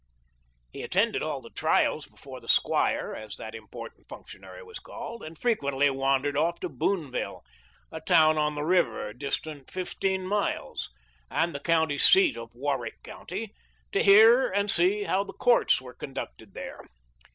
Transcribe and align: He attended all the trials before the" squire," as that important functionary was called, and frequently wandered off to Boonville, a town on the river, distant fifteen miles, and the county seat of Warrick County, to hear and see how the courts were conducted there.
He 0.73 0.81
attended 0.81 1.21
all 1.21 1.41
the 1.41 1.51
trials 1.51 2.07
before 2.07 2.41
the" 2.41 2.47
squire," 2.63 3.13
as 3.13 3.35
that 3.37 3.53
important 3.53 4.07
functionary 4.07 4.63
was 4.63 4.79
called, 4.79 5.21
and 5.21 5.37
frequently 5.37 5.91
wandered 5.91 6.35
off 6.35 6.59
to 6.61 6.69
Boonville, 6.69 7.43
a 7.91 8.01
town 8.01 8.35
on 8.35 8.55
the 8.55 8.63
river, 8.63 9.13
distant 9.13 9.69
fifteen 9.69 10.25
miles, 10.25 10.89
and 11.29 11.53
the 11.53 11.59
county 11.59 11.99
seat 11.99 12.35
of 12.35 12.55
Warrick 12.55 13.03
County, 13.03 13.53
to 13.91 14.01
hear 14.03 14.49
and 14.49 14.71
see 14.71 15.03
how 15.03 15.23
the 15.23 15.33
courts 15.33 15.79
were 15.79 15.93
conducted 15.93 16.55
there. 16.55 16.81